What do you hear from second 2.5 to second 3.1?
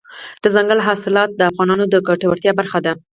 برخه ده.